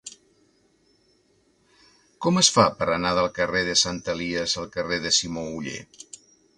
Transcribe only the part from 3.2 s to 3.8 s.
carrer de